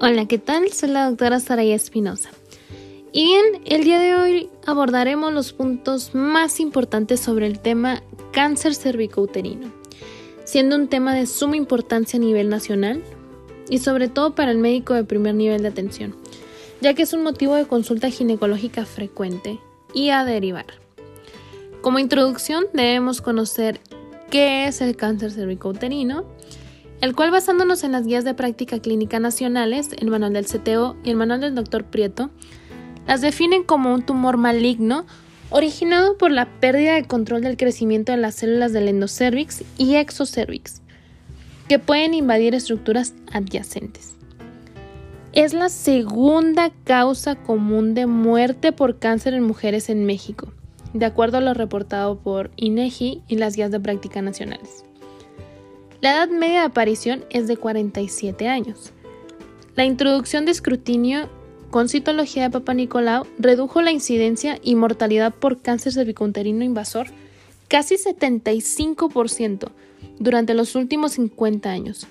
[0.00, 0.72] Hola, ¿qué tal?
[0.72, 2.30] Soy la doctora Saraya Espinosa.
[3.12, 8.02] Y bien, el día de hoy abordaremos los puntos más importantes sobre el tema
[8.32, 9.72] cáncer cervicouterino,
[10.44, 13.04] siendo un tema de suma importancia a nivel nacional
[13.70, 16.16] y sobre todo para el médico de primer nivel de atención,
[16.80, 19.60] ya que es un motivo de consulta ginecológica frecuente
[19.94, 20.66] y a derivar.
[21.82, 23.80] Como introducción debemos conocer
[24.28, 26.24] qué es el cáncer cervicouterino,
[27.00, 31.10] el cual basándonos en las guías de práctica clínica nacionales, el manual del CTO y
[31.10, 31.84] el manual del Dr.
[31.84, 32.30] Prieto,
[33.06, 35.04] las definen como un tumor maligno
[35.50, 40.82] originado por la pérdida de control del crecimiento de las células del endocervix y exocervix,
[41.68, 44.14] que pueden invadir estructuras adyacentes.
[45.32, 50.52] Es la segunda causa común de muerte por cáncer en mujeres en México,
[50.92, 54.84] de acuerdo a lo reportado por INEGI y las guías de práctica nacionales.
[56.04, 58.92] La edad media de aparición es de 47 años.
[59.74, 61.30] La introducción de escrutinio
[61.70, 67.06] con citología de Papa Nicolau redujo la incidencia y mortalidad por cáncer cervicouterino invasor
[67.68, 69.70] casi 75%
[70.18, 72.06] durante los últimos 50 años.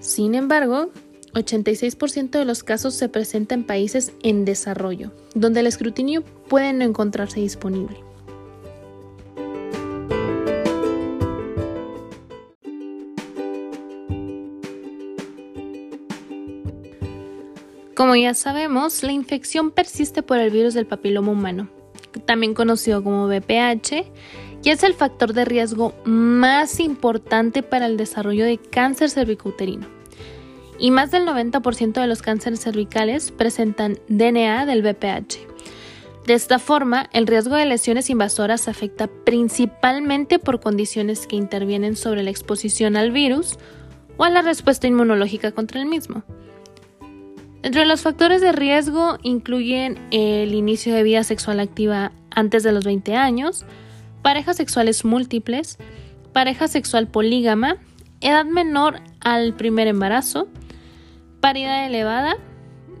[0.00, 0.88] Sin embargo,
[1.34, 6.84] 86% de los casos se presenta en países en desarrollo, donde el escrutinio puede no
[6.84, 7.98] encontrarse disponible.
[17.96, 21.70] Como ya sabemos, la infección persiste por el virus del papiloma humano,
[22.26, 24.04] también conocido como VPH,
[24.62, 29.86] y es el factor de riesgo más importante para el desarrollo de cáncer cervicouterino.
[30.78, 35.38] Y más del 90% de los cánceres cervicales presentan DNA del VPH.
[36.26, 42.22] De esta forma, el riesgo de lesiones invasoras afecta principalmente por condiciones que intervienen sobre
[42.22, 43.56] la exposición al virus
[44.18, 46.24] o a la respuesta inmunológica contra el mismo.
[47.62, 52.84] Entre los factores de riesgo incluyen el inicio de vida sexual activa antes de los
[52.84, 53.64] 20 años,
[54.22, 55.78] parejas sexuales múltiples,
[56.32, 57.76] pareja sexual polígama,
[58.20, 60.48] edad menor al primer embarazo,
[61.40, 62.36] paridad elevada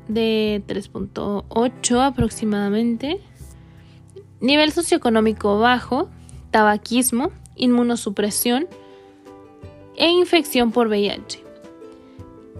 [0.08, 3.20] de 3.8 aproximadamente,
[4.40, 6.08] nivel socioeconómico bajo,
[6.50, 8.66] tabaquismo, inmunosupresión
[9.96, 11.45] e infección por VIH.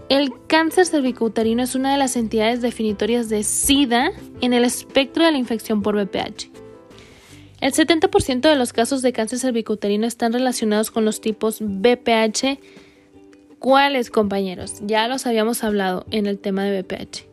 [0.09, 5.33] El cáncer cervicouterino es una de las entidades definitorias de SIDA en el espectro de
[5.33, 6.49] la infección por VPH.
[7.59, 12.57] El 70% de los casos de cáncer cervicouterino están relacionados con los tipos VPH.
[13.59, 14.75] ¿Cuáles, compañeros?
[14.81, 17.25] Ya los habíamos hablado en el tema de VPH.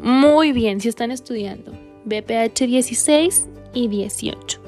[0.00, 1.72] Muy bien, si están estudiando.
[2.04, 4.60] VPH 16 y 18.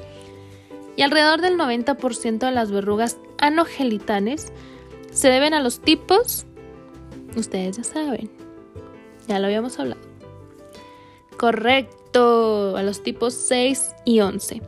[0.97, 4.51] Y alrededor del 90% de las verrugas anogelitanes
[5.11, 6.47] se deben a los tipos
[7.37, 8.29] Ustedes ya saben.
[9.27, 10.01] Ya lo habíamos hablado.
[11.37, 14.61] Correcto, a los tipos 6 y 11.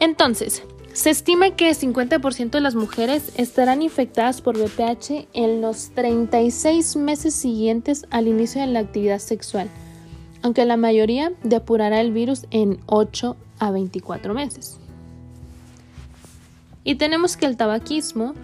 [0.00, 5.90] Entonces, se estima que el 50% de las mujeres estarán infectadas por VPH en los
[5.90, 9.68] 36 meses siguientes al inicio de la actividad sexual,
[10.42, 14.78] aunque la mayoría depurará el virus en 8 a 24 meses.
[16.82, 18.34] Y tenemos que el tabaquismo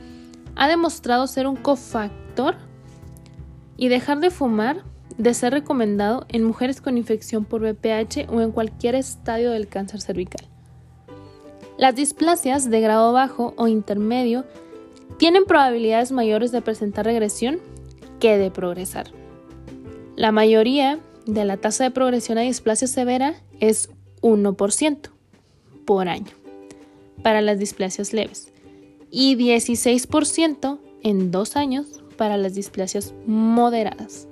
[0.57, 2.57] ha demostrado ser un cofactor
[3.81, 4.85] y dejar de fumar
[5.17, 10.03] de ser recomendado en mujeres con infección por VPH o en cualquier estadio del cáncer
[10.03, 10.47] cervical.
[11.79, 14.45] Las displasias de grado bajo o intermedio
[15.17, 17.59] tienen probabilidades mayores de presentar regresión
[18.21, 19.07] que de progresar.
[20.15, 23.89] La mayoría de la tasa de progresión a displasia severa es
[24.21, 25.09] 1%
[25.87, 26.33] por año
[27.23, 28.53] para las displasias leves
[29.11, 34.29] y 16% en dos años para las displasias moderadas.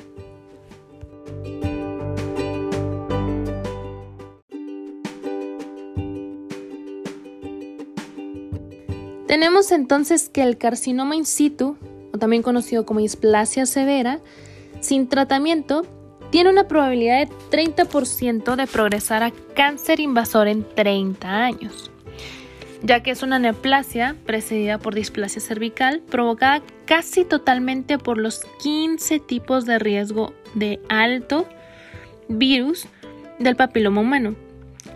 [9.26, 11.78] Tenemos entonces que el carcinoma in situ,
[12.12, 14.20] o también conocido como displasia severa,
[14.80, 15.86] sin tratamiento,
[16.28, 21.90] tiene una probabilidad de 30% de progresar a cáncer invasor en 30 años
[22.82, 29.18] ya que es una neoplasia precedida por displasia cervical provocada casi totalmente por los 15
[29.20, 31.48] tipos de riesgo de alto
[32.28, 32.86] virus
[33.38, 34.34] del papiloma humano.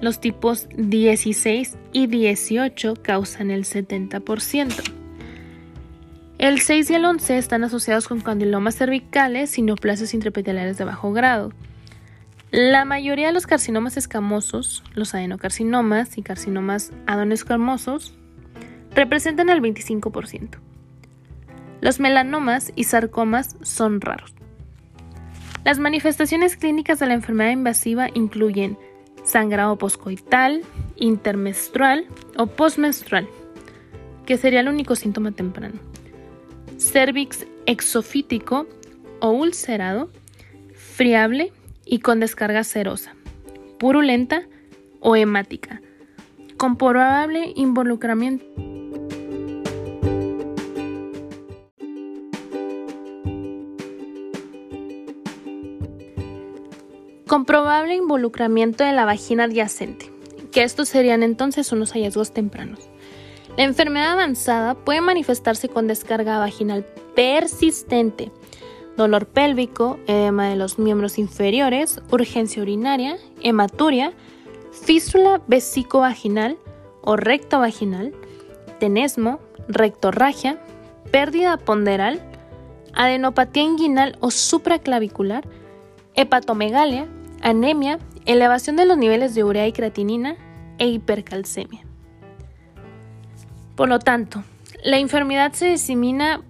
[0.00, 4.82] Los tipos 16 y 18 causan el 70%.
[6.38, 11.12] El 6 y el 11 están asociados con candilomas cervicales y neoplasias intraepiteliales de bajo
[11.12, 11.52] grado.
[12.52, 18.12] La mayoría de los carcinomas escamosos, los adenocarcinomas y carcinomas adonescamosos,
[18.94, 20.58] representan el 25%.
[21.80, 24.34] Los melanomas y sarcomas son raros.
[25.64, 28.76] Las manifestaciones clínicas de la enfermedad invasiva incluyen
[29.24, 30.60] sangrado poscoital,
[30.96, 32.04] intermenstrual
[32.36, 33.26] o postmenstrual,
[34.26, 35.80] que sería el único síntoma temprano,
[36.76, 38.66] cervix exofítico
[39.20, 40.10] o ulcerado,
[40.74, 41.50] friable
[41.92, 43.14] y con descarga serosa,
[43.78, 44.44] purulenta
[45.00, 45.82] o hemática,
[46.56, 48.46] con probable involucramiento
[57.26, 60.10] con probable involucramiento de la vagina adyacente,
[60.50, 62.88] que estos serían entonces unos hallazgos tempranos.
[63.58, 68.32] La enfermedad avanzada puede manifestarse con descarga vaginal persistente,
[68.96, 74.12] dolor pélvico, edema de los miembros inferiores, urgencia urinaria, hematuria,
[74.72, 76.56] fístula vesico-vaginal
[77.02, 78.12] o recto vaginal,
[78.78, 80.58] tenesmo, rectorragia,
[81.10, 82.20] pérdida ponderal,
[82.94, 85.46] adenopatía inguinal o supraclavicular,
[86.14, 87.06] hepatomegalia,
[87.42, 90.36] anemia, elevación de los niveles de urea y creatinina
[90.78, 91.84] e hipercalcemia.
[93.76, 94.44] Por lo tanto,
[94.84, 96.42] la enfermedad se disemina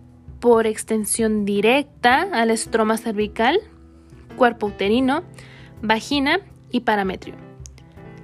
[0.42, 3.60] por extensión directa al estroma cervical,
[4.36, 5.22] cuerpo uterino,
[5.82, 6.40] vagina
[6.72, 7.36] y parametrio.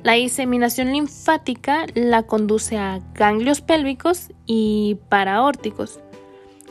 [0.02, 6.00] La diseminación linfática la conduce a ganglios pélvicos y paraórticos.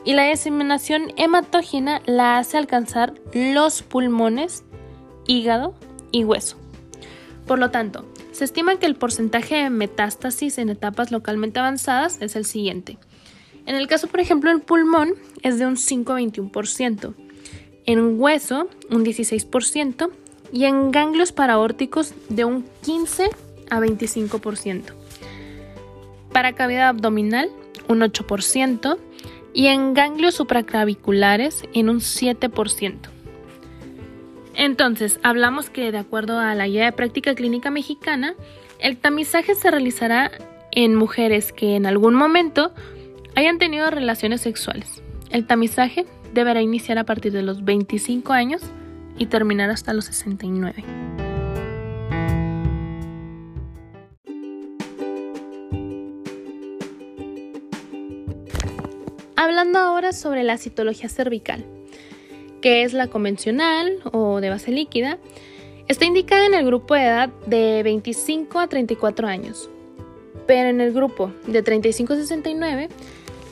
[0.04, 4.66] Y la diseminación hematógena la hace alcanzar los pulmones,
[5.28, 5.76] hígado
[6.12, 6.58] y hueso.
[7.46, 12.36] Por lo tanto, se estima que el porcentaje de metástasis en etapas localmente avanzadas es
[12.36, 12.98] el siguiente.
[13.68, 17.14] En el caso, por ejemplo, del pulmón es de un 5 a 21%,
[17.86, 20.10] en hueso un 16%
[20.54, 23.30] y en ganglios paraórticos de un 15
[23.70, 24.84] a 25%.
[26.32, 27.50] Para cavidad abdominal
[27.90, 28.98] un 8%
[29.54, 32.96] y en ganglios supraclaviculares en un 7%.
[34.54, 38.34] Entonces, hablamos que de acuerdo a la guía de práctica clínica mexicana,
[38.80, 40.32] el tamizaje se realizará
[40.72, 42.72] en mujeres que en algún momento
[43.38, 45.04] hayan tenido relaciones sexuales.
[45.30, 48.64] El tamizaje deberá iniciar a partir de los 25 años
[49.16, 50.84] y terminar hasta los 69.
[59.36, 61.64] Hablando ahora sobre la citología cervical
[62.60, 65.20] que es la convencional o de base líquida,
[65.88, 69.70] está indicada en el grupo de edad de 25 a 34 años.
[70.48, 72.90] Pero en el grupo de 35 a 69,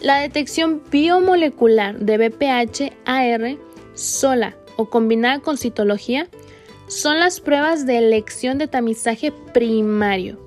[0.02, 3.58] la detección biomolecular de BPH-AR
[3.94, 6.28] sola o combinada con citología
[6.88, 10.40] son las pruebas de elección de tamizaje primario.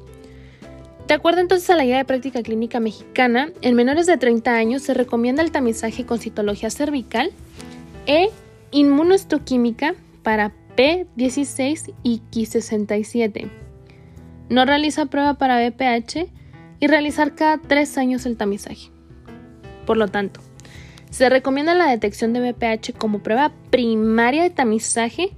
[1.08, 4.82] De acuerdo entonces a la guía de práctica clínica mexicana, en menores de 30 años
[4.82, 7.30] se recomienda el tamizaje con citología cervical
[8.06, 8.28] e
[8.72, 13.48] inmunohistoquímica para P16 y Q67.
[14.50, 16.28] No realiza prueba para BPH
[16.80, 18.90] y realizar cada tres años el tamizaje.
[19.88, 20.40] Por lo tanto,
[21.08, 25.30] se recomienda la detección de BPH como prueba primaria de tamizaje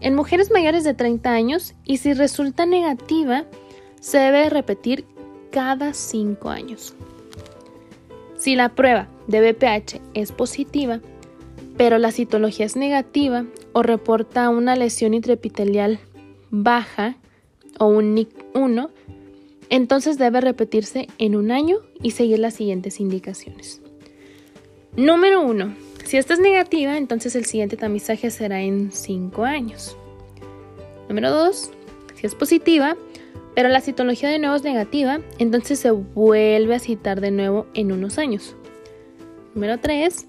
[0.00, 3.46] en mujeres mayores de 30 años y si resulta negativa,
[3.98, 5.04] se debe repetir
[5.50, 6.94] cada 5 años.
[8.38, 11.00] Si la prueba de BPH es positiva,
[11.76, 15.98] pero la citología es negativa o reporta una lesión intraepitelial
[16.50, 17.16] baja
[17.80, 18.88] o un NIC 1,
[19.68, 23.82] entonces debe repetirse en un año y seguir las siguientes indicaciones.
[24.96, 25.74] Número 1.
[26.06, 29.94] Si esta es negativa, entonces el siguiente tamizaje será en 5 años.
[31.10, 31.70] Número 2.
[32.14, 32.96] Si es positiva,
[33.54, 37.92] pero la citología de nuevo es negativa, entonces se vuelve a citar de nuevo en
[37.92, 38.56] unos años.
[39.54, 40.26] Número 3.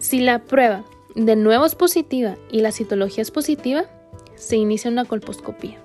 [0.00, 0.84] Si la prueba
[1.14, 3.86] de nuevo es positiva y la citología es positiva,
[4.34, 5.78] se inicia una colposcopía.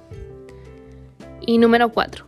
[1.39, 2.25] Y número 4.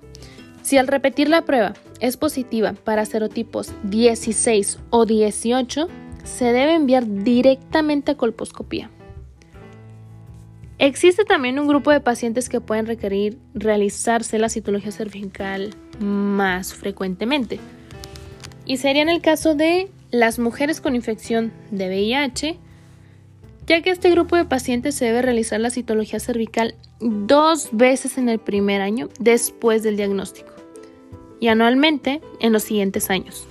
[0.62, 5.88] Si al repetir la prueba es positiva para serotipos 16 o 18,
[6.24, 8.90] se debe enviar directamente a colposcopía.
[10.80, 17.60] Existe también un grupo de pacientes que pueden requerir realizarse la citología cervical más frecuentemente.
[18.66, 22.58] Y sería en el caso de las mujeres con infección de VIH,
[23.68, 28.28] ya que este grupo de pacientes se debe realizar la citología cervical dos veces en
[28.28, 30.51] el primer año después del diagnóstico
[31.42, 33.48] y anualmente en los siguientes años.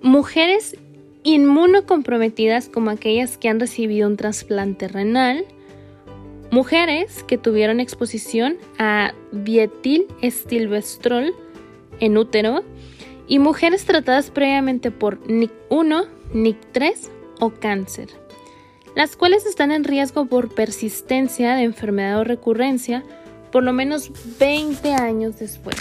[0.00, 0.76] Mujeres
[1.22, 5.44] inmunocomprometidas como aquellas que han recibido un trasplante renal,
[6.50, 11.34] mujeres que tuvieron exposición a dietil-estilbestrol
[12.00, 12.64] en útero
[13.28, 18.08] y mujeres tratadas previamente por NIC1, NIC3 o cáncer,
[18.94, 23.04] las cuales están en riesgo por persistencia de enfermedad o recurrencia
[23.52, 25.76] por lo menos 20 años después.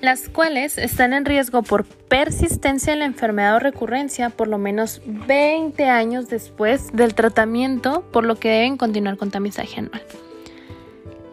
[0.00, 5.02] las cuales están en riesgo por persistencia de la enfermedad o recurrencia por lo menos
[5.04, 10.02] 20 años después del tratamiento, por lo que deben continuar con tamizaje anual.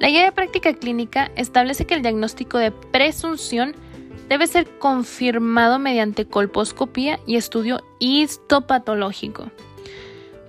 [0.05, 3.73] La guía de práctica clínica establece que el diagnóstico de presunción
[4.29, 9.49] debe ser confirmado mediante colposcopía y estudio histopatológico,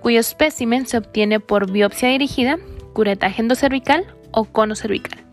[0.03, 2.59] cuyo espécimen se obtiene por biopsia dirigida,
[2.93, 5.25] curetaje endocervical o cono cervical.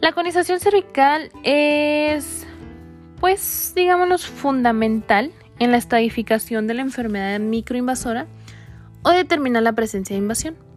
[0.00, 2.44] La conización cervical es,
[3.20, 5.30] pues, digámonos, fundamental
[5.60, 8.26] en la estadificación de la enfermedad microinvasora
[9.04, 10.67] o determinar la presencia de invasión.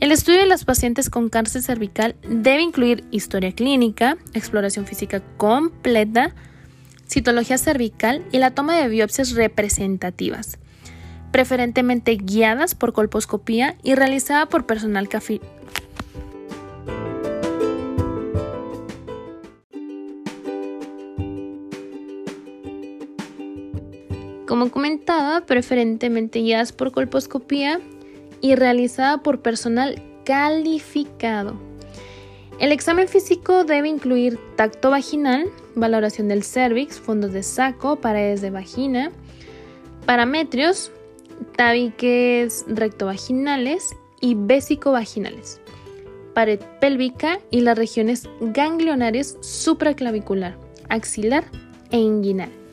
[0.00, 6.34] El estudio de los pacientes con cáncer cervical debe incluir historia clínica, exploración física completa,
[7.06, 10.58] citología cervical y la toma de biopsias representativas,
[11.30, 15.08] preferentemente guiadas por colposcopía y realizada por personal
[24.46, 27.80] Como comentaba, preferentemente guiadas por colposcopía
[28.44, 31.54] y realizada por personal calificado.
[32.60, 38.50] El examen físico debe incluir tacto vaginal, valoración del cervix, fondos de saco, paredes de
[38.50, 39.10] vagina,
[40.04, 40.92] parametrios,
[41.56, 45.58] tabiques rectovaginales y vaginales,
[46.34, 50.58] pared pélvica y las regiones ganglionares supraclavicular,
[50.90, 51.46] axilar
[51.92, 52.63] e inguinal.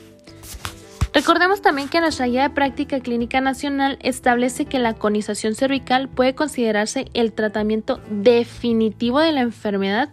[1.13, 6.35] Recordemos también que nuestra guía de práctica clínica nacional establece que la conización cervical puede
[6.35, 10.09] considerarse el tratamiento definitivo de la enfermedad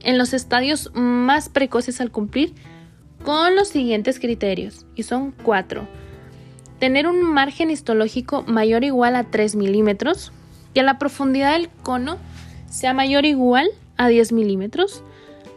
[0.00, 2.54] en los estadios más precoces al cumplir
[3.24, 5.86] con los siguientes criterios, y son cuatro.
[6.80, 10.32] Tener un margen histológico mayor o igual a 3 milímetros,
[10.74, 12.16] que la profundidad del cono
[12.68, 15.04] sea mayor o igual a 10 milímetros,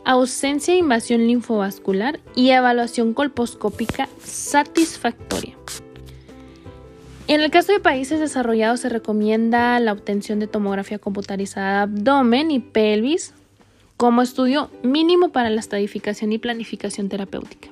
[0.05, 5.55] ausencia de invasión linfovascular y evaluación colposcópica satisfactoria.
[7.27, 12.51] En el caso de países desarrollados se recomienda la obtención de tomografía computarizada de abdomen
[12.51, 13.33] y pelvis
[13.95, 17.69] como estudio mínimo para la estadificación y planificación terapéutica.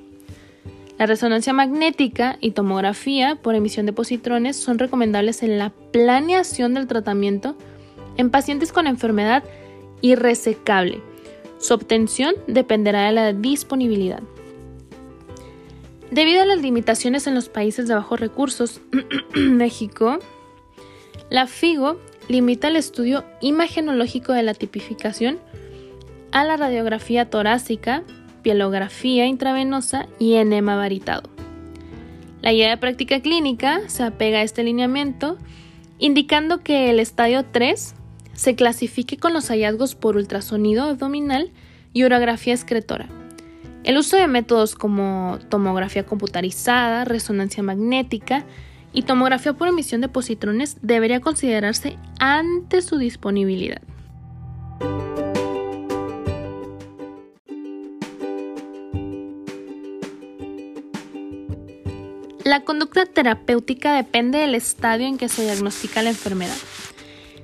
[0.98, 6.86] La resonancia magnética y tomografía por emisión de positrones son recomendables en la planeación del
[6.86, 7.56] tratamiento
[8.16, 9.42] en pacientes con enfermedad
[10.00, 11.02] irresecable
[11.62, 14.20] su obtención dependerá de la disponibilidad.
[16.10, 18.80] Debido a las limitaciones en los países de bajos recursos,
[19.34, 20.18] México,
[21.30, 25.38] la FIGO limita el estudio imagenológico de la tipificación
[26.32, 28.02] a la radiografía torácica,
[28.42, 31.30] pielografía intravenosa y enema varitado.
[32.40, 35.38] La guía de práctica clínica se apega a este lineamiento,
[36.00, 37.94] indicando que el estadio 3
[38.34, 41.50] se clasifique con los hallazgos por ultrasonido abdominal
[41.92, 43.08] y urografía excretora.
[43.84, 48.44] El uso de métodos como tomografía computarizada, resonancia magnética
[48.92, 53.82] y tomografía por emisión de positrones debería considerarse ante su disponibilidad.
[62.44, 66.56] La conducta terapéutica depende del estadio en que se diagnostica la enfermedad.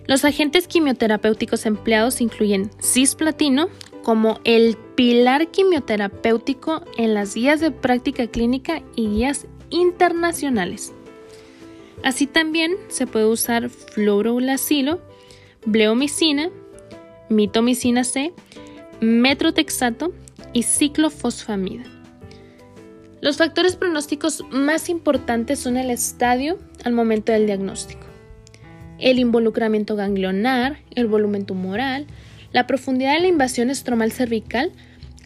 [0.09, 3.69] Los agentes quimioterapéuticos empleados incluyen cisplatino
[4.03, 10.95] como el pilar quimioterapéutico en las guías de práctica clínica y guías internacionales.
[12.03, 15.03] Así también se puede usar fluorouracilo,
[15.67, 16.49] bleomicina,
[17.29, 18.33] mitomicina C,
[19.03, 20.15] metrotexato
[20.55, 21.85] y ciclofosfamida.
[23.21, 28.08] Los factores pronósticos más importantes son el estadio al momento del diagnóstico
[28.99, 32.07] el involucramiento ganglionar, el volumen tumoral,
[32.53, 34.73] la profundidad de la invasión estromal cervical,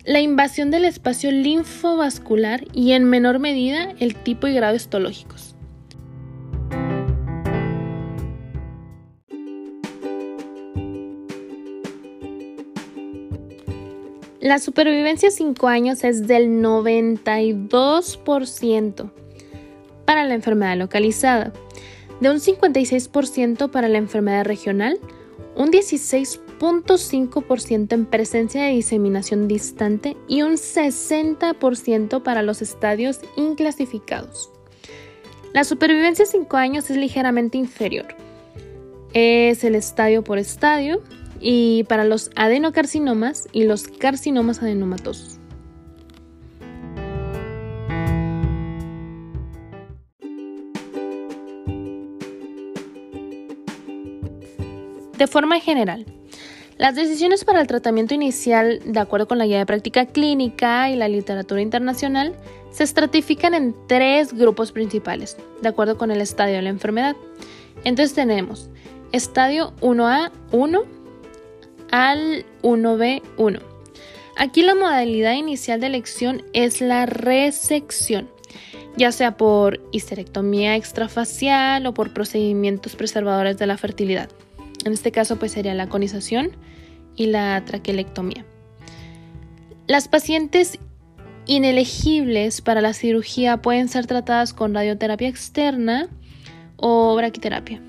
[0.04, 5.54] la invasión del espacio linfovascular y en menor medida el tipo y grado histológicos.
[14.40, 19.12] La supervivencia a 5 años es del 92%
[20.04, 21.52] para la enfermedad localizada
[22.22, 24.98] de un 56% para la enfermedad regional,
[25.54, 34.52] un 16% 0.5% en presencia de diseminación distante y un 60% para los estadios inclasificados.
[35.52, 38.14] La supervivencia a 5 años es ligeramente inferior.
[39.12, 41.02] Es el estadio por estadio
[41.40, 45.31] y para los adenocarcinomas y los carcinomas adenomatosos.
[55.22, 56.04] De forma general,
[56.78, 60.96] las decisiones para el tratamiento inicial, de acuerdo con la guía de práctica clínica y
[60.96, 62.34] la literatura internacional,
[62.72, 67.14] se estratifican en tres grupos principales, de acuerdo con el estadio de la enfermedad.
[67.84, 68.68] Entonces tenemos
[69.12, 70.82] estadio 1A1
[71.92, 73.60] al 1B1.
[74.36, 78.28] Aquí la modalidad inicial de elección es la resección,
[78.96, 84.28] ya sea por histerectomía extrafacial o por procedimientos preservadores de la fertilidad.
[84.84, 86.52] En este caso pues sería la conización
[87.16, 88.44] y la traquelectomía.
[89.86, 90.78] Las pacientes
[91.46, 96.08] inelegibles para la cirugía pueden ser tratadas con radioterapia externa
[96.76, 97.80] o braquiterapia.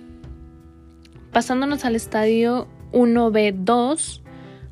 [1.31, 4.21] Pasándonos al estadio 1B2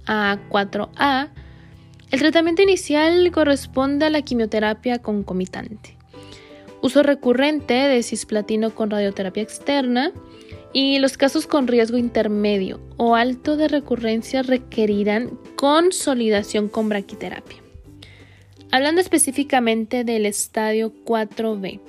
[0.05, 1.29] a 4A,
[2.11, 5.97] el tratamiento inicial corresponde a la quimioterapia concomitante.
[6.81, 10.11] Uso recurrente de cisplatino con radioterapia externa
[10.73, 17.57] y los casos con riesgo intermedio o alto de recurrencia requerirán consolidación con braquiterapia.
[18.71, 21.81] Hablando específicamente del estadio 4B,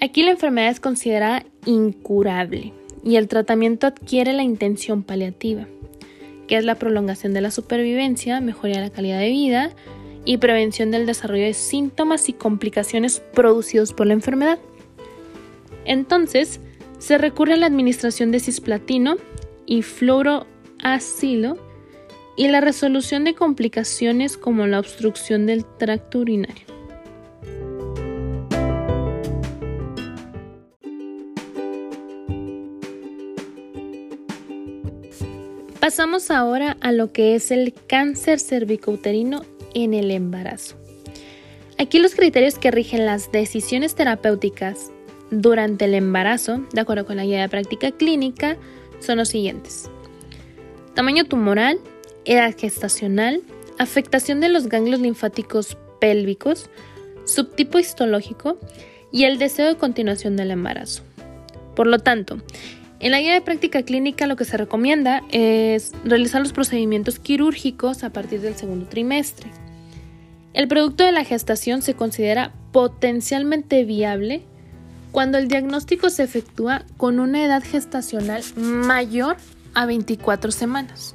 [0.00, 2.72] aquí la enfermedad es considerada incurable
[3.04, 5.68] y el tratamiento adquiere la intención paliativa,
[6.48, 9.70] que es la prolongación de la supervivencia, mejoría de la calidad de vida
[10.24, 14.58] y prevención del desarrollo de síntomas y complicaciones producidos por la enfermedad.
[15.84, 16.60] Entonces,
[17.00, 19.16] se recurre a la administración de cisplatino
[19.66, 21.56] y fluoroacilo
[22.36, 26.66] y la resolución de complicaciones como la obstrucción del tracto urinario.
[35.80, 39.42] Pasamos ahora a lo que es el cáncer cervicouterino
[39.74, 40.76] en el embarazo.
[41.78, 44.92] Aquí los criterios que rigen las decisiones terapéuticas
[45.30, 48.56] durante el embarazo, de acuerdo con la guía de práctica clínica,
[48.98, 49.90] son los siguientes.
[50.94, 51.78] Tamaño tumoral,
[52.24, 53.42] edad gestacional,
[53.78, 56.68] afectación de los ganglios linfáticos pélvicos,
[57.24, 58.58] subtipo histológico
[59.12, 61.02] y el deseo de continuación del embarazo.
[61.74, 62.38] Por lo tanto,
[62.98, 68.04] en la guía de práctica clínica lo que se recomienda es realizar los procedimientos quirúrgicos
[68.04, 69.50] a partir del segundo trimestre.
[70.52, 74.42] El producto de la gestación se considera potencialmente viable
[75.12, 79.36] cuando el diagnóstico se efectúa con una edad gestacional mayor
[79.74, 81.14] a 24 semanas.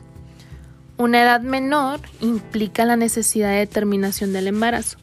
[0.98, 4.98] Una edad menor implica la necesidad de terminación del embarazo.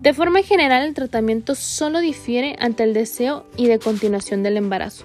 [0.00, 5.04] De forma general, el tratamiento solo difiere ante el deseo y de continuación del embarazo,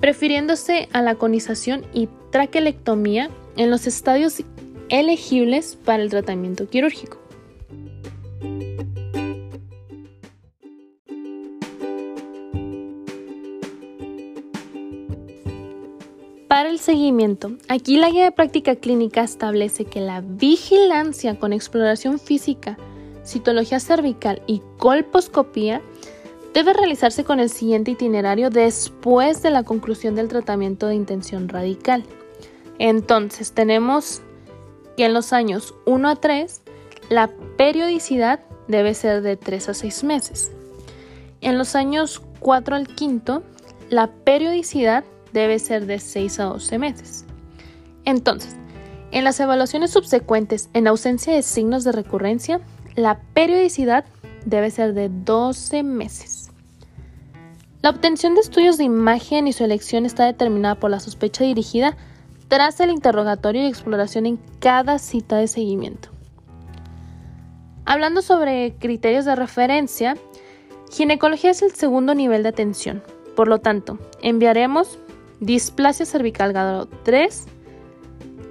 [0.00, 4.42] prefiriéndose a la conización y traquelectomía en los estadios
[4.88, 7.21] elegibles para el tratamiento quirúrgico.
[16.68, 22.78] El seguimiento, aquí la guía de práctica clínica establece que la vigilancia con exploración física,
[23.24, 25.82] citología cervical y colposcopía
[26.54, 32.04] debe realizarse con el siguiente itinerario después de la conclusión del tratamiento de intención radical.
[32.78, 34.22] Entonces, tenemos
[34.96, 36.62] que en los años 1 a 3,
[37.10, 40.52] la periodicidad debe ser de 3 a 6 meses.
[41.40, 43.42] En los años 4 al 5,
[43.90, 47.24] la periodicidad debe ser de 6 a 12 meses.
[48.04, 48.56] Entonces,
[49.10, 52.60] en las evaluaciones subsecuentes, en ausencia de signos de recurrencia,
[52.94, 54.04] la periodicidad
[54.44, 56.50] debe ser de 12 meses.
[57.82, 61.96] La obtención de estudios de imagen y su elección está determinada por la sospecha dirigida
[62.48, 66.10] tras el interrogatorio y exploración en cada cita de seguimiento.
[67.84, 70.16] Hablando sobre criterios de referencia,
[70.90, 73.02] ginecología es el segundo nivel de atención.
[73.34, 74.98] Por lo tanto, enviaremos
[75.42, 77.46] displasia cervical grado 3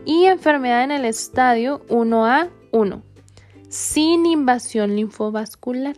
[0.04, 3.01] y enfermedad en el estadio 1A1,
[3.69, 5.95] sin invasión linfovascular.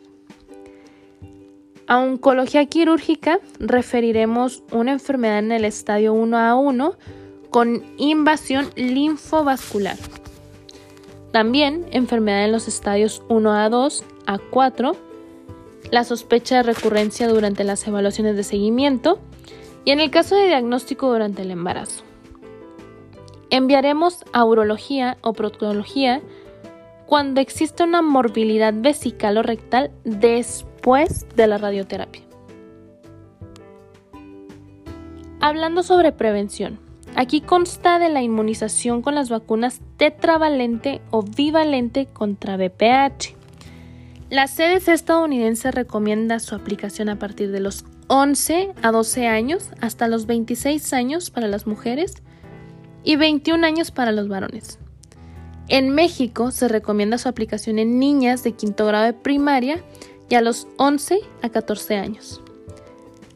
[1.88, 6.96] A oncología quirúrgica referiremos una enfermedad en el estadio 1A1
[7.50, 9.98] con invasión linfovascular.
[11.32, 14.96] También enfermedad en los estadios 1A2 a 4,
[15.90, 19.20] la sospecha de recurrencia durante las evaluaciones de seguimiento
[19.86, 22.04] y en el caso de diagnóstico durante el embarazo.
[23.50, 26.22] enviaremos a urología o proctología
[27.06, 32.24] cuando existe una morbilidad vesical o rectal después de la radioterapia.
[35.40, 36.80] Hablando sobre prevención,
[37.16, 43.36] aquí consta de la inmunización con las vacunas tetravalente o bivalente contra VPH.
[44.30, 50.08] La CDC estadounidense recomienda su aplicación a partir de los 11 a 12 años hasta
[50.08, 52.16] los 26 años para las mujeres
[53.04, 54.80] y 21 años para los varones.
[55.68, 59.84] En México se recomienda su aplicación en niñas de quinto grado de primaria
[60.30, 62.42] y a los 11 a 14 años.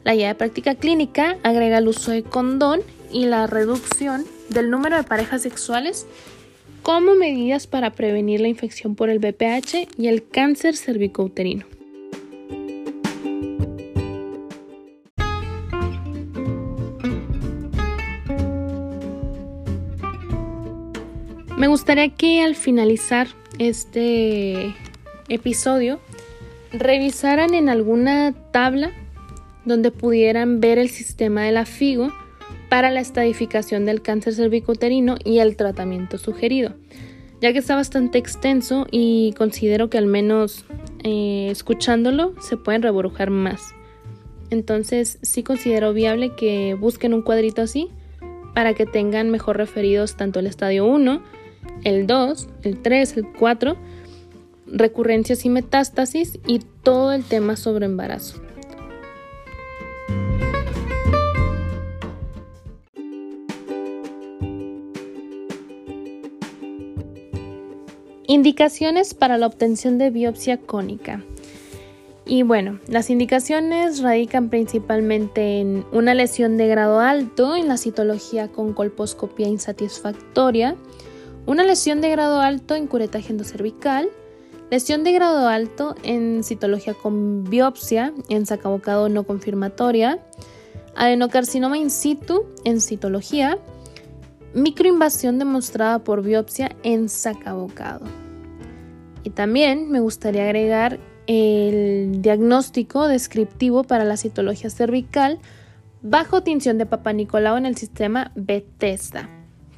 [0.04, 4.96] La guía de práctica clínica agrega el uso de condón y la reducción del número
[4.96, 6.06] de parejas sexuales
[6.82, 11.77] como medidas para prevenir la infección por el BPH y el cáncer cervicouterino.
[21.58, 23.26] Me gustaría que al finalizar
[23.58, 24.76] este
[25.28, 25.98] episodio
[26.70, 28.92] revisaran en alguna tabla
[29.64, 32.12] donde pudieran ver el sistema de la FIGO
[32.68, 36.74] para la estadificación del cáncer cervicuterino y el tratamiento sugerido,
[37.40, 40.64] ya que está bastante extenso y considero que al menos
[41.02, 43.74] eh, escuchándolo se pueden rebrujar más.
[44.50, 47.88] Entonces sí considero viable que busquen un cuadrito así
[48.54, 51.36] para que tengan mejor referidos tanto el estadio 1
[51.84, 53.76] el 2, el 3, el 4,
[54.66, 58.40] recurrencias y metástasis y todo el tema sobre embarazo.
[68.30, 71.24] Indicaciones para la obtención de biopsia cónica.
[72.26, 78.48] Y bueno, las indicaciones radican principalmente en una lesión de grado alto en la citología
[78.48, 80.76] con colposcopía insatisfactoria,
[81.48, 84.10] una lesión de grado alto en curetaje endocervical,
[84.70, 90.18] lesión de grado alto en citología con biopsia en sacabocado no confirmatoria,
[90.94, 93.58] adenocarcinoma in situ en citología,
[94.52, 98.04] microinvasión demostrada por biopsia en sacabocado.
[99.24, 105.38] Y también me gustaría agregar el diagnóstico descriptivo para la citología cervical
[106.02, 109.30] bajo tinción de Papa Nicolau en el sistema Bethesda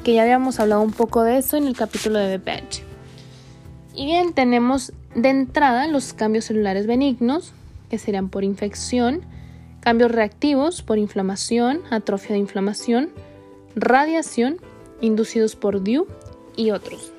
[0.05, 2.83] que ya habíamos hablado un poco de eso en el capítulo de BPH.
[3.95, 7.53] Y bien, tenemos de entrada los cambios celulares benignos,
[7.89, 9.23] que serían por infección,
[9.81, 13.11] cambios reactivos por inflamación, atrofia de inflamación,
[13.75, 14.59] radiación,
[15.01, 16.07] inducidos por DIU
[16.57, 17.13] y otros.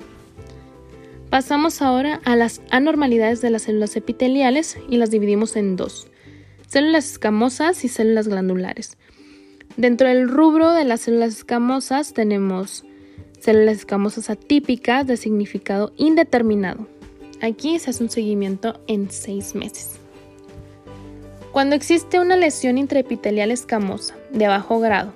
[1.30, 6.08] Pasamos ahora a las anormalidades de las células epiteliales y las dividimos en dos,
[6.66, 8.96] células escamosas y células glandulares.
[9.76, 12.84] Dentro del rubro de las células escamosas tenemos
[13.40, 16.86] células escamosas atípicas de significado indeterminado.
[17.40, 19.98] Aquí se hace un seguimiento en seis meses.
[21.52, 25.14] Cuando existe una lesión intraepitelial escamosa de bajo grado,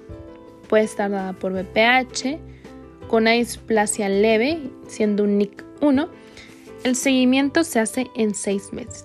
[0.69, 2.39] puede estar dada por BPH,
[3.09, 6.09] con una displasia leve, siendo un NIC 1,
[6.85, 9.05] el seguimiento se hace en seis meses.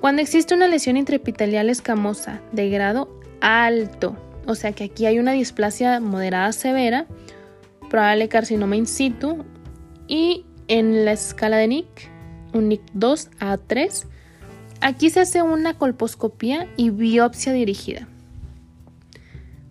[0.00, 4.16] Cuando existe una lesión intraepitelial escamosa de grado alto.
[4.46, 7.06] O sea que aquí hay una displasia moderada severa,
[7.88, 9.44] probable carcinoma in situ
[10.08, 12.10] y en la escala de NIC,
[12.52, 14.06] un NIC 2 a 3,
[14.80, 18.06] aquí se hace una colposcopía y biopsia dirigida.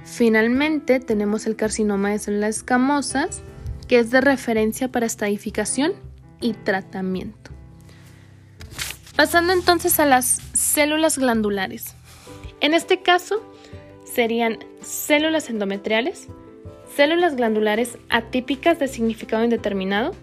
[0.03, 3.41] Finalmente tenemos el carcinoma de células escamosas,
[3.87, 5.93] que es de referencia para estadificación
[6.41, 7.51] y tratamiento.
[9.15, 11.95] Pasando entonces a las células glandulares.
[12.61, 13.41] En este caso,
[14.13, 16.27] serían células endometriales,
[16.95, 20.13] células glandulares atípicas de significado indeterminado,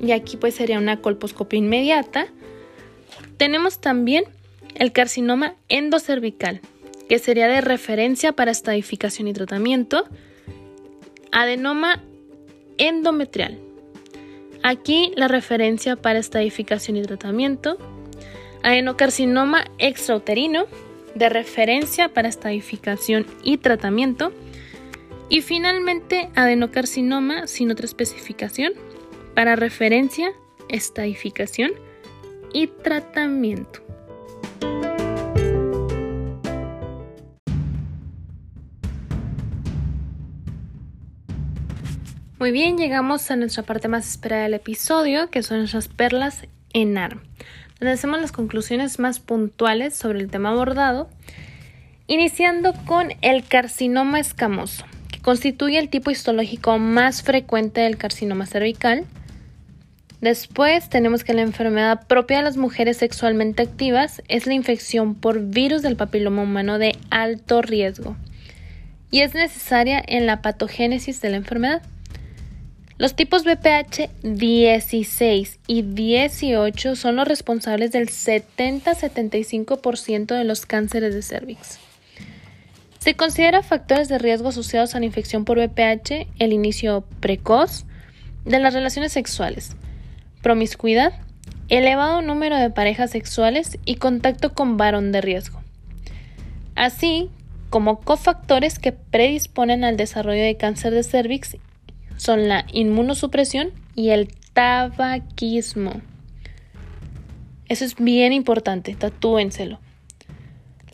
[0.00, 2.28] y aquí pues sería una colposcopia inmediata.
[3.36, 4.24] Tenemos también
[4.74, 6.60] el carcinoma endocervical,
[7.08, 10.04] que sería de referencia para estadificación y tratamiento.
[11.32, 12.02] Adenoma
[12.78, 13.58] endometrial.
[14.62, 17.78] Aquí la referencia para estadificación y tratamiento.
[18.62, 20.66] Adenocarcinoma extrauterino,
[21.18, 24.32] de referencia para estadificación y tratamiento.
[25.28, 28.72] Y finalmente, adenocarcinoma sin otra especificación
[29.34, 30.32] para referencia,
[30.68, 31.72] estadificación
[32.52, 33.82] y tratamiento.
[42.38, 46.96] Muy bien, llegamos a nuestra parte más esperada del episodio, que son nuestras perlas en
[46.96, 47.20] ARM
[47.78, 51.08] donde hacemos las conclusiones más puntuales sobre el tema abordado,
[52.06, 59.04] iniciando con el carcinoma escamoso, que constituye el tipo histológico más frecuente del carcinoma cervical.
[60.20, 65.40] Después tenemos que la enfermedad propia de las mujeres sexualmente activas es la infección por
[65.40, 68.16] virus del papiloma humano de alto riesgo
[69.10, 71.82] y es necesaria en la patogénesis de la enfermedad.
[72.98, 81.22] Los tipos BPH 16 y 18 son los responsables del 70-75% de los cánceres de
[81.22, 81.78] cervix.
[82.98, 87.86] Se considera factores de riesgo asociados a la infección por VPH el inicio precoz
[88.44, 89.76] de las relaciones sexuales,
[90.42, 91.12] promiscuidad,
[91.68, 95.62] elevado número de parejas sexuales y contacto con varón de riesgo,
[96.74, 97.30] así
[97.70, 101.56] como cofactores que predisponen al desarrollo de cáncer de cervix
[102.18, 106.02] son la inmunosupresión y el tabaquismo.
[107.68, 109.80] Eso es bien importante, tatúenselo.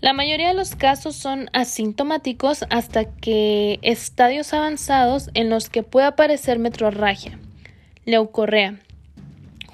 [0.00, 6.06] La mayoría de los casos son asintomáticos hasta que estadios avanzados en los que puede
[6.06, 7.38] aparecer metrorragia,
[8.04, 8.80] leucorrea,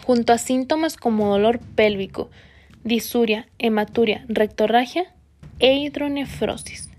[0.04, 2.30] junto a síntomas como dolor pélvico,
[2.84, 5.12] disuria, hematuria, rectorragia
[5.58, 6.89] e hidronefrosis.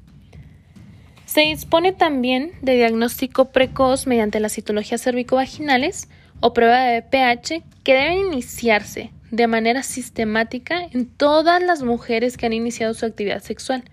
[1.31, 6.09] Se dispone también de diagnóstico precoz mediante las citologías cervicovaginales
[6.41, 12.47] o prueba de pH que deben iniciarse de manera sistemática en todas las mujeres que
[12.47, 13.85] han iniciado su actividad sexual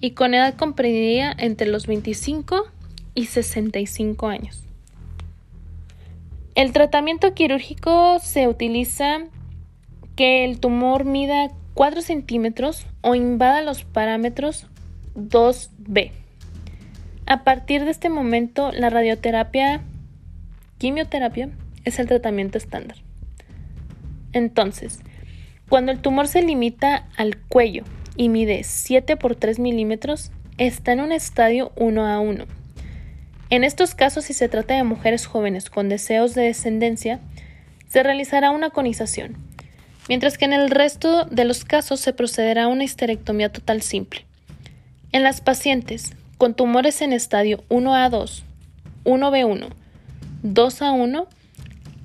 [0.00, 2.64] y con edad comprendida entre los 25
[3.14, 4.64] y 65 años.
[6.56, 9.20] El tratamiento quirúrgico se utiliza
[10.16, 14.66] que el tumor mida 4 centímetros o invada los parámetros
[15.14, 16.21] 2B.
[17.32, 19.80] A partir de este momento, la radioterapia,
[20.76, 21.48] quimioterapia,
[21.86, 22.98] es el tratamiento estándar.
[24.34, 25.00] Entonces,
[25.70, 27.84] cuando el tumor se limita al cuello
[28.16, 32.44] y mide 7 por 3 milímetros, está en un estadio 1 a 1.
[33.48, 37.18] En estos casos, si se trata de mujeres jóvenes con deseos de descendencia,
[37.88, 39.38] se realizará una conización,
[40.06, 44.26] mientras que en el resto de los casos se procederá a una histerectomía total simple.
[45.12, 46.12] En las pacientes
[46.42, 48.42] con tumores en estadio 1 a 2,
[49.04, 49.68] 1B1,
[50.42, 51.28] 2 a 1,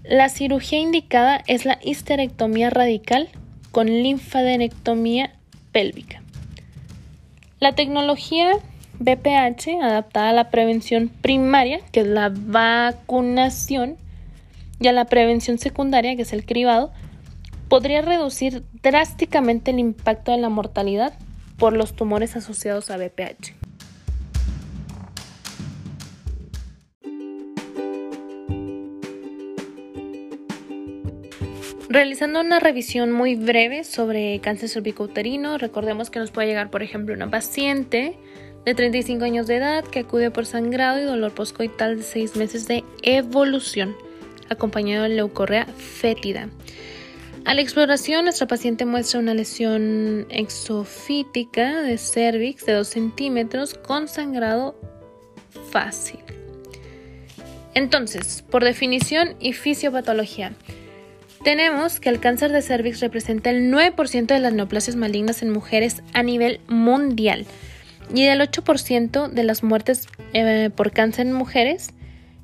[0.04, 3.30] la cirugía indicada es la histerectomía radical
[3.72, 5.34] con linfadenectomía
[5.72, 6.22] pélvica.
[7.60, 8.52] La tecnología
[9.00, 13.96] BPH, adaptada a la prevención primaria, que es la vacunación,
[14.80, 16.92] y a la prevención secundaria, que es el cribado,
[17.70, 21.14] podría reducir drásticamente el impacto de la mortalidad
[21.58, 23.67] por los tumores asociados a BPH.
[31.90, 37.16] Realizando una revisión muy breve sobre cáncer cervicouterino, recordemos que nos puede llegar, por ejemplo,
[37.16, 38.18] una paciente
[38.66, 42.68] de 35 años de edad que acude por sangrado y dolor poscoital de 6 meses
[42.68, 43.96] de evolución,
[44.50, 46.50] acompañado de leucorrea fétida.
[47.46, 54.10] A la exploración, nuestra paciente muestra una lesión exofítica de cervix de 2 centímetros con
[54.10, 54.78] sangrado
[55.72, 56.20] fácil.
[57.74, 60.52] Entonces, por definición y fisiopatología,
[61.44, 66.04] tenemos que el cáncer de cervix representa el 9% de las neoplasias malignas en mujeres
[66.14, 67.46] a nivel mundial
[68.14, 71.94] y el 8% de las muertes eh, por cáncer en mujeres.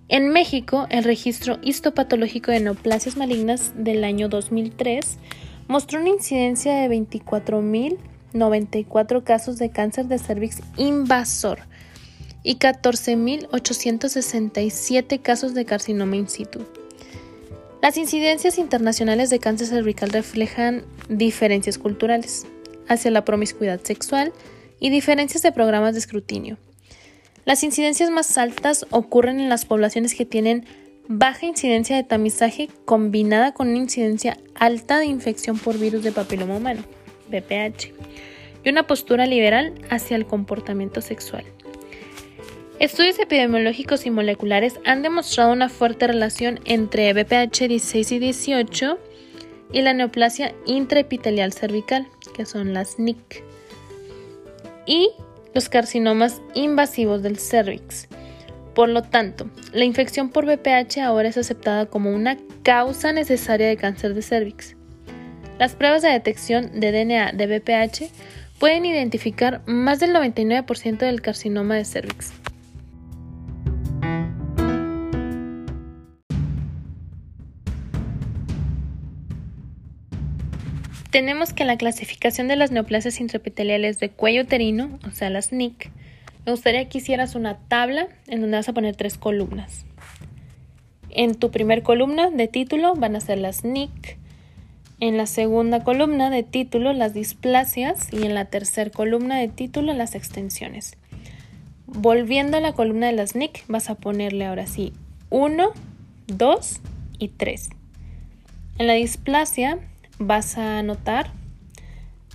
[0.10, 5.18] En México, el registro histopatológico de neoplasias malignas del año 2003
[5.68, 11.60] mostró una incidencia de 24.094 casos de cáncer de cervix invasor
[12.44, 16.66] y 14.867 casos de carcinoma in situ.
[17.84, 22.48] Las incidencias internacionales de cáncer cervical reflejan diferencias culturales
[22.88, 24.32] hacia la promiscuidad sexual
[24.80, 26.58] y diferencias de programas de escrutinio.
[27.44, 30.66] Las incidencias más altas ocurren en las poblaciones que tienen
[31.10, 36.56] baja incidencia de tamizaje combinada con una incidencia alta de infección por virus de papiloma
[36.56, 36.84] humano,
[37.28, 37.92] BPH,
[38.64, 41.44] y una postura liberal hacia el comportamiento sexual.
[42.80, 49.00] Estudios epidemiológicos y moleculares han demostrado una fuerte relación entre BPH 16 y 18
[49.72, 53.44] y la neoplasia intraepitelial cervical, que son las NIC,
[54.86, 55.12] y
[55.54, 58.08] los carcinomas invasivos del cervix.
[58.74, 63.78] Por lo tanto, la infección por BPH ahora es aceptada como una causa necesaria de
[63.78, 64.76] cáncer de cervix.
[65.60, 68.12] Las pruebas de detección de DNA de BPH
[68.60, 72.43] pueden identificar más del 99% del carcinoma de cervix.
[81.14, 85.92] Tenemos que la clasificación de las neoplasias intraepiteliales de cuello uterino, o sea, las NIC,
[86.44, 89.86] me gustaría que hicieras una tabla en donde vas a poner tres columnas.
[91.12, 94.18] En tu primer columna de título van a ser las NIC,
[95.02, 99.94] en la segunda columna de título las displasias y en la tercera columna de título
[99.94, 100.98] las extensiones.
[101.86, 104.94] Volviendo a la columna de las NIC vas a ponerle ahora sí
[105.30, 105.74] 1,
[106.26, 106.80] 2
[107.20, 107.70] y 3.
[108.80, 109.78] En la displasia
[110.20, 111.32] vas a anotar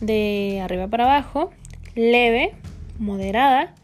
[0.01, 1.51] de arriba para abajo
[1.99, 2.55] leve,
[2.99, 3.75] moderada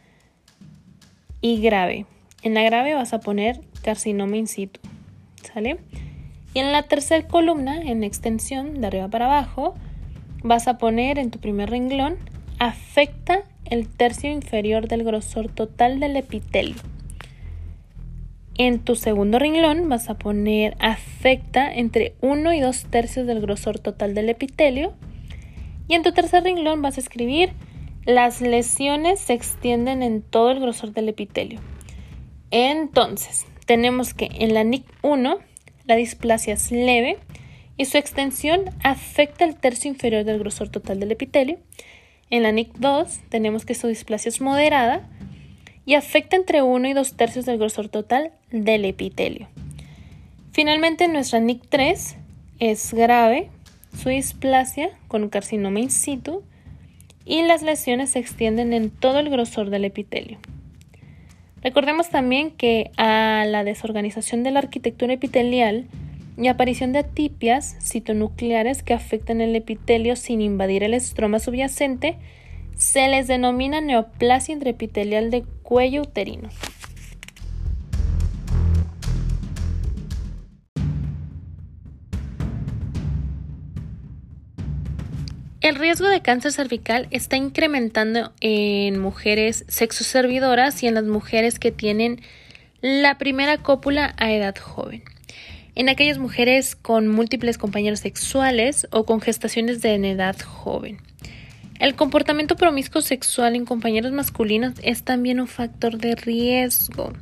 [1.41, 2.07] y grave.
[2.43, 4.81] En la grave vas a poner carcinoma in situ.
[5.43, 5.79] ¿Sale?
[6.55, 9.75] Y en la tercera columna, en extensión, de arriba para abajo,
[10.45, 12.17] vas a poner en tu primer renglón,
[12.61, 16.77] afecta el tercio inferior del grosor total del epitelio.
[18.57, 23.81] En tu segundo renglón vas a poner afecta entre 1 y 2 tercios del grosor
[23.81, 24.95] total del epitelio.
[25.89, 27.53] Y en tu tercer renglón vas a escribir
[28.07, 31.61] las lesiones se extienden en todo el grosor del epitelio.
[32.51, 35.39] Entonces, tenemos que en la NIC 1
[35.87, 37.17] la displasia es leve
[37.77, 41.59] y su extensión afecta el tercio inferior del grosor total del epitelio.
[42.31, 45.09] En la NIC 2 tenemos que su displasia es moderada
[45.87, 49.49] y afecta entre 1 y 2 tercios del grosor total del epitelio.
[50.53, 52.17] Finalmente, nuestra NIC 3
[52.61, 53.51] es grave,
[54.01, 56.43] su displasia con carcinoma in situ
[57.25, 60.39] y las lesiones se extienden en todo el grosor del epitelio.
[61.63, 65.87] Recordemos también que a la desorganización de la arquitectura epitelial
[66.37, 72.17] y aparición de atipias citonucleares que afectan el epitelio sin invadir el estroma subyacente
[72.77, 76.49] se les denomina neoplasia intraepitelial de cuello uterino.
[85.65, 91.73] El riesgo de cáncer cervical está incrementando en mujeres sexoservidoras y en las mujeres que
[91.73, 92.21] tienen
[92.83, 95.03] la primera cópula a edad joven.
[95.75, 100.99] En aquellas mujeres con múltiples compañeros sexuales o con gestaciones de edad joven.
[101.81, 107.13] El comportamiento promiscuo sexual en compañeros masculinos es también un factor de riesgo.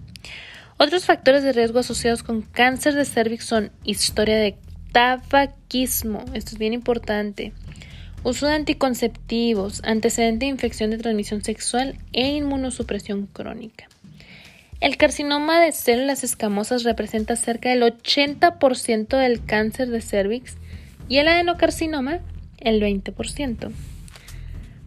[0.79, 4.57] Otros factores de riesgo asociados con cáncer de cervix son historia de
[4.93, 7.53] tabaquismo, esto es bien importante,
[8.25, 13.89] Uso de anticonceptivos, antecedente de infección de transmisión sexual e inmunosupresión crónica.
[14.81, 20.57] El carcinoma de células escamosas representa cerca del 80% del cáncer de cervix
[21.09, 22.21] y el adenocarcinoma
[22.61, 23.73] el 20%.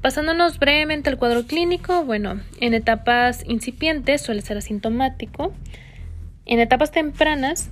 [0.05, 5.51] Pasándonos brevemente al cuadro clínico, bueno, en etapas incipientes suele ser asintomático.
[6.45, 7.71] En etapas tempranas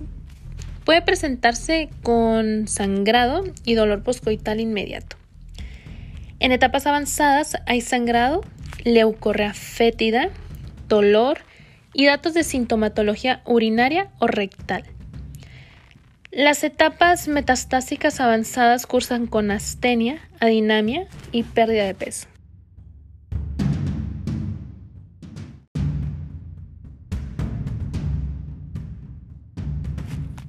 [0.84, 5.16] puede presentarse con sangrado y dolor poscoital inmediato.
[6.40, 8.42] En etapas avanzadas hay sangrado,
[8.84, 10.32] leucorrea fétida,
[10.90, 11.38] dolor
[11.94, 14.86] y datos de sintomatología urinaria o rectal.
[16.36, 22.28] Las etapas metastásicas avanzadas cursan con astenia, adinamia y pérdida de peso.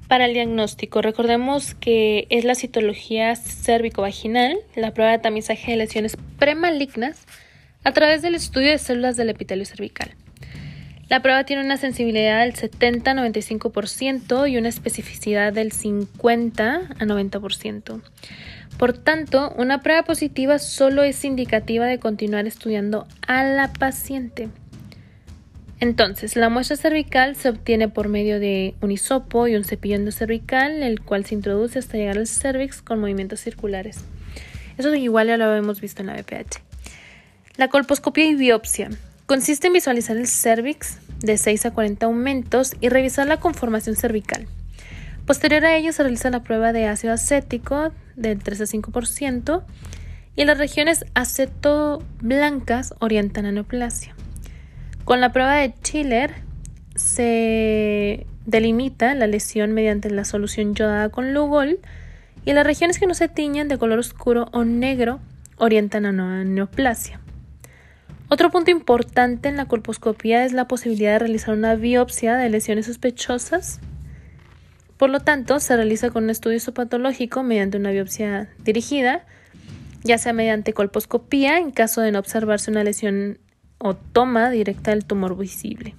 [0.07, 6.17] Para el diagnóstico, recordemos que es la citología cérvico-vaginal, la prueba de tamizaje de lesiones
[6.39, 7.27] premalignas
[7.83, 10.15] a través del estudio de células del epitelio cervical.
[11.07, 18.01] La prueba tiene una sensibilidad del 70-95% y una especificidad del 50 a 90%.
[18.79, 24.49] Por tanto, una prueba positiva solo es indicativa de continuar estudiando a la paciente.
[25.79, 30.11] Entonces, la muestra cervical se obtiene por medio de un hisopo y un cepillón de
[30.11, 33.99] cervical, el cual se introduce hasta llegar al cervix con movimientos circulares.
[34.77, 36.61] Eso igual ya lo hemos visto en la BPH.
[37.57, 38.89] La colposcopia y biopsia
[39.25, 44.47] consiste en visualizar el cervix de 6 a 40 aumentos y revisar la conformación cervical.
[45.25, 49.63] Posterior a ello se realiza la prueba de ácido acético del 3 a 5%
[50.35, 54.15] y las regiones aceto blancas orientan a neoplasia.
[55.03, 56.33] Con la prueba de Schiller
[56.95, 61.79] se delimita la lesión mediante la solución yodada con Lugol
[62.45, 65.19] y las regiones que no se tiñen de color oscuro o negro
[65.57, 67.19] orientan a neoplasia.
[68.27, 72.87] Otro punto importante en la colposcopía es la posibilidad de realizar una biopsia de lesiones
[72.87, 73.79] sospechosas.
[74.97, 79.25] Por lo tanto, se realiza con un estudio isopatológico mediante una biopsia dirigida,
[80.03, 83.37] ya sea mediante colposcopía en caso de no observarse una lesión
[83.77, 85.95] o toma directa del tumor visible.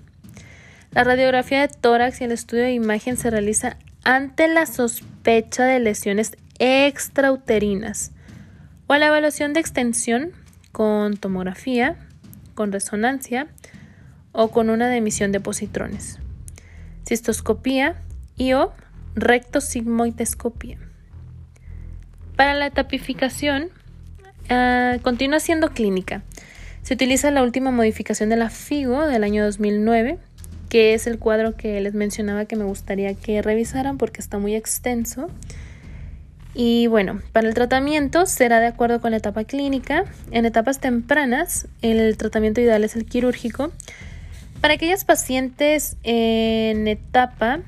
[0.91, 5.79] La radiografía de tórax y el estudio de imagen se realiza ante la sospecha de
[5.79, 8.13] lesiones extrauterinas
[8.87, 10.33] o la evaluación de extensión
[10.73, 11.97] con tomografía,
[12.57, 13.47] con resonancia,
[14.33, 16.19] o con una de emisión de positrones.
[17.07, 17.97] Cistoscopía
[18.37, 18.73] y o
[19.15, 20.79] rectosigmoidescopía.
[22.37, 23.71] Para la etapificación,
[24.51, 26.23] ah, continúa siendo clínica.
[26.83, 30.19] Se utiliza la última modificación de la FIGO del año 2009,
[30.69, 34.55] que es el cuadro que les mencionaba que me gustaría que revisaran porque está muy
[34.55, 35.31] extenso.
[36.59, 40.07] Y bueno, para el tratamiento será de acuerdo con la etapa clínica.
[40.31, 43.73] En etapas tempranas, el tratamiento ideal es el quirúrgico.
[44.63, 47.61] Para aquellas pacientes en etapa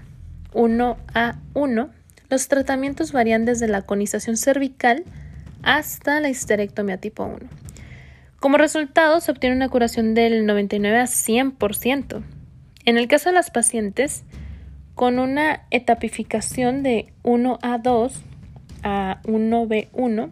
[0.55, 1.91] 1A1,
[2.30, 5.05] los tratamientos varían desde la conización cervical
[5.62, 7.41] hasta la histerectomía tipo 1.
[8.41, 12.22] Como resultado, se obtiene una curación del 99 a 100%.
[12.86, 14.24] En el caso de las pacientes
[14.95, 18.38] con una etapificación de 1A2 a
[18.82, 20.30] 1B1,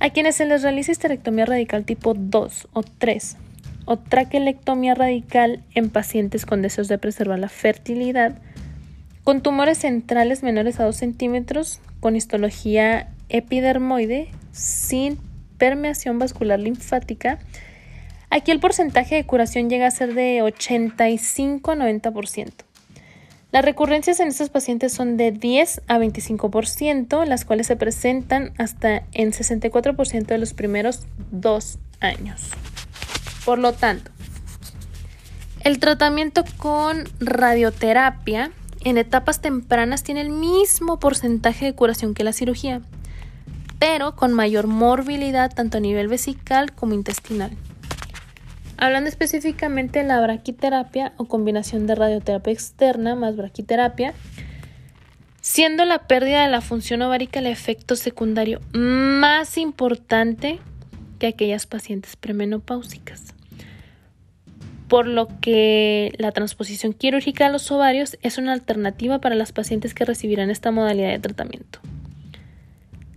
[0.00, 3.36] a quienes se les realiza histerectomía radical tipo 2 o 3
[3.86, 8.38] o traquelectomía radical en pacientes con deseos de preservar la fertilidad,
[9.22, 15.18] con tumores centrales menores a 2 centímetros, con histología epidermoide, sin
[15.58, 17.38] permeación vascular linfática.
[18.30, 22.52] Aquí el porcentaje de curación llega a ser de 85 a 90%.
[23.54, 29.04] Las recurrencias en estos pacientes son de 10 a 25%, las cuales se presentan hasta
[29.12, 32.50] en 64% de los primeros dos años.
[33.44, 34.10] Por lo tanto,
[35.60, 38.50] el tratamiento con radioterapia
[38.82, 42.80] en etapas tempranas tiene el mismo porcentaje de curación que la cirugía,
[43.78, 47.52] pero con mayor morbilidad tanto a nivel vesical como intestinal.
[48.76, 54.14] Hablando específicamente de la braquiterapia o combinación de radioterapia externa más braquiterapia,
[55.40, 60.58] siendo la pérdida de la función ovárica el efecto secundario más importante
[61.18, 63.34] que aquellas pacientes premenopáusicas
[64.88, 69.94] por lo que la transposición quirúrgica a los ovarios es una alternativa para las pacientes
[69.94, 71.80] que recibirán esta modalidad de tratamiento.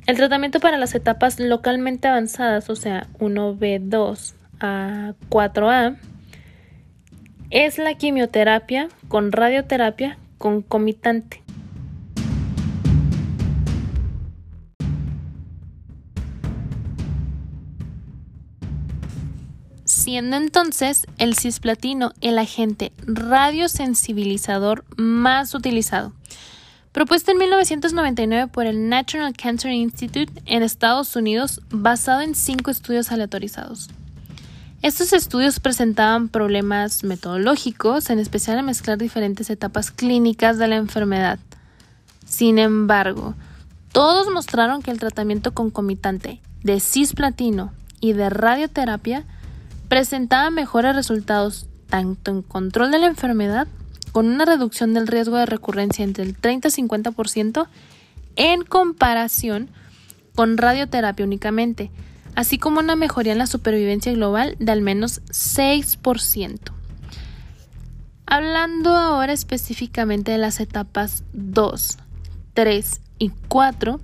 [0.07, 5.97] El tratamiento para las etapas localmente avanzadas, o sea, 1B2 a 4A,
[7.49, 11.41] es la quimioterapia con radioterapia concomitante.
[20.07, 26.13] siendo entonces el cisplatino el agente radiosensibilizador más utilizado.
[26.93, 33.11] Propuesto en 1999 por el National Cancer Institute en Estados Unidos, basado en cinco estudios
[33.11, 33.89] aleatorizados.
[34.83, 41.39] Estos estudios presentaban problemas metodológicos, en especial a mezclar diferentes etapas clínicas de la enfermedad.
[42.27, 43.33] Sin embargo,
[43.91, 49.25] todos mostraron que el tratamiento concomitante de cisplatino y de radioterapia
[49.87, 53.67] presentaba mejores resultados tanto en control de la enfermedad,
[54.11, 57.67] con una reducción del riesgo de recurrencia entre el 30 y 50%
[58.35, 59.69] en comparación
[60.35, 61.89] con radioterapia únicamente,
[62.37, 66.59] así como una mejoría en la supervivencia global de al menos 6%.
[68.27, 71.97] Hablando ahora específicamente de las etapas 2,
[72.53, 73.99] 3 y 4,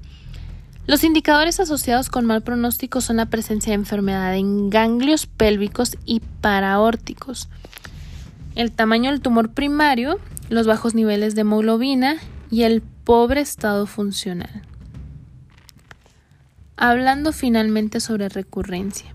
[0.87, 6.21] los indicadores asociados con mal pronóstico son la presencia de enfermedad en ganglios pélvicos y
[6.41, 7.49] paraórticos,
[8.55, 10.19] el tamaño del tumor primario,
[10.49, 12.17] los bajos niveles de hemoglobina
[12.49, 14.63] y el pobre estado funcional.
[16.75, 19.13] Hablando finalmente sobre recurrencia.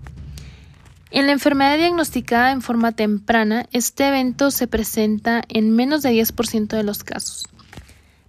[1.11, 6.67] En la enfermedad diagnosticada en forma temprana, este evento se presenta en menos de 10%
[6.67, 7.49] de los casos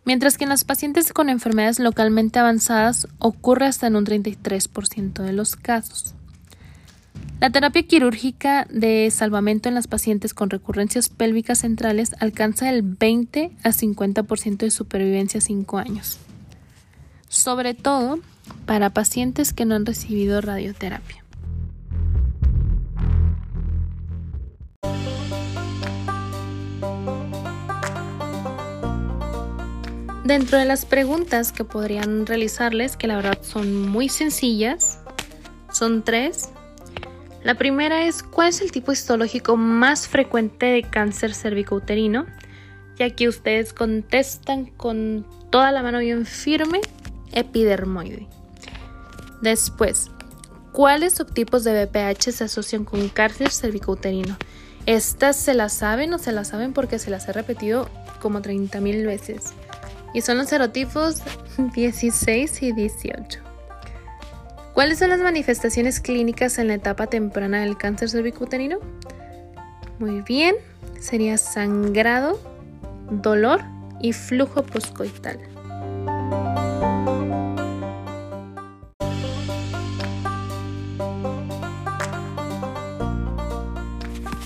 [0.05, 5.33] mientras que en las pacientes con enfermedades localmente avanzadas ocurre hasta en un 33% de
[5.33, 6.15] los casos.
[7.41, 13.53] La terapia quirúrgica de salvamento en las pacientes con recurrencias pélvicas centrales alcanza el 20
[13.63, 16.19] a 50% de supervivencia a 5 años,
[17.29, 18.19] sobre todo
[18.67, 21.25] para pacientes que no han recibido radioterapia.
[30.31, 35.01] Dentro de las preguntas que podrían realizarles, que la verdad son muy sencillas,
[35.73, 36.51] son tres.
[37.43, 42.27] La primera es, ¿cuál es el tipo histológico más frecuente de cáncer cervicouterino?
[42.97, 46.81] Y aquí ustedes contestan con toda la mano bien firme,
[47.33, 48.29] epidermoide.
[49.41, 50.11] Después,
[50.73, 54.37] ¿cuáles subtipos de BPH se asocian con cáncer cervicouterino?
[54.87, 57.89] Estas se las saben o se las saben porque se las he repetido
[58.21, 59.55] como 30.000 veces
[60.13, 61.23] y son los serotipos
[61.75, 63.41] 16 y 18.
[64.75, 68.79] ¿Cuáles son las manifestaciones clínicas en la etapa temprana del cáncer cervicuterino?
[69.99, 70.55] Muy bien,
[71.01, 72.41] sería sangrado,
[73.11, 73.61] dolor
[74.01, 75.39] y flujo poscoital.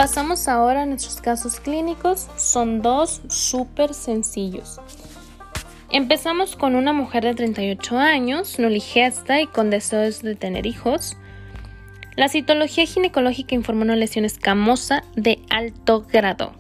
[0.04, 2.28] Pasamos ahora a nuestros casos clínicos.
[2.36, 4.78] Son dos súper sencillos.
[5.90, 11.16] Empezamos con una mujer de 38 años, noligesta y con deseos de tener hijos.
[12.16, 16.52] La citología ginecológica informó una lesión escamosa de alto grado.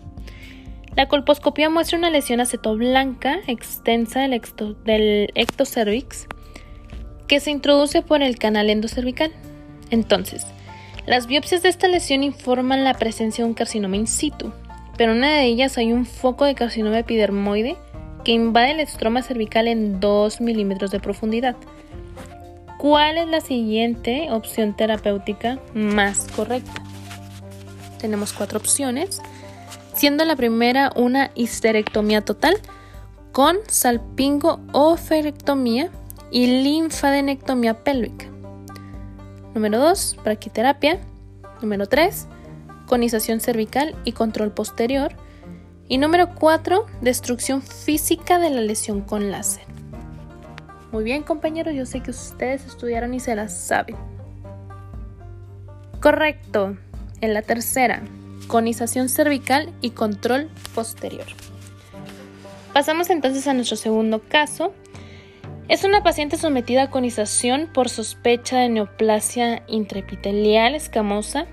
[0.96, 4.40] La colposcopía muestra una lesión acetoblanca extensa del,
[4.86, 6.28] del ectocervix
[7.28, 9.32] que se introduce por el canal endocervical.
[9.90, 10.46] Entonces,
[11.06, 14.52] las biopsias de esta lesión informan la presencia de un carcinoma in situ,
[14.96, 17.76] pero en una de ellas hay un foco de carcinoma epidermoide
[18.24, 21.56] que invade el estroma cervical en 2 milímetros de profundidad.
[22.78, 26.82] ¿Cuál es la siguiente opción terapéutica más correcta?
[27.98, 29.20] Tenemos cuatro opciones,
[29.94, 32.56] siendo la primera una histerectomía total
[33.32, 34.96] con salpingo o
[36.30, 38.33] y linfadenectomía pélvica.
[39.54, 40.98] Número 2, braquiterapia.
[41.60, 42.26] Número 3,
[42.86, 45.12] conización cervical y control posterior.
[45.88, 49.64] Y número 4, destrucción física de la lesión con láser.
[50.90, 53.96] Muy bien compañeros, yo sé que ustedes estudiaron y se las saben.
[56.00, 56.76] Correcto.
[57.20, 58.02] En la tercera,
[58.48, 61.26] conización cervical y control posterior.
[62.72, 64.74] Pasamos entonces a nuestro segundo caso,
[65.68, 71.46] es una paciente sometida a conización por sospecha de neoplasia intraepitelial escamosa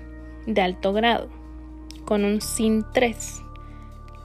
[0.46, 1.30] de alto grado,
[2.04, 3.42] con un SIN3.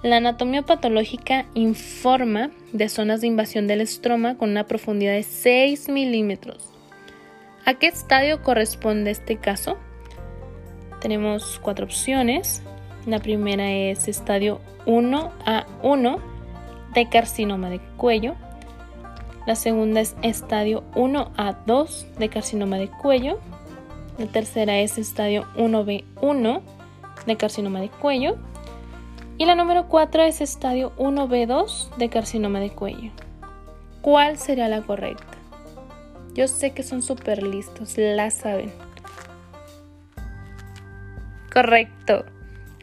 [0.04, 5.90] La anatomía patológica informa de zonas de invasión del estroma con una profundidad de 6
[5.90, 6.70] milímetros.
[7.66, 9.78] ¿A qué estadio corresponde este caso?
[11.00, 12.62] Tenemos cuatro opciones.
[13.06, 16.20] La primera es estadio 1A1
[16.94, 18.36] de carcinoma de cuello.
[19.48, 23.39] La segunda es estadio 1 a 2 de carcinoma de cuello.
[24.18, 26.62] La tercera es estadio 1B1
[27.26, 28.36] de carcinoma de cuello.
[29.38, 33.12] Y la número 4 es estadio 1B2 de carcinoma de cuello.
[34.02, 35.38] ¿Cuál sería la correcta?
[36.34, 38.74] Yo sé que son súper listos, la saben.
[41.54, 42.26] Correcto.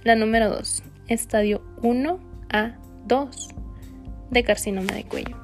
[0.02, 2.18] La número 2, estadio 1
[2.50, 3.48] a 2
[4.30, 5.43] de carcinoma de cuello.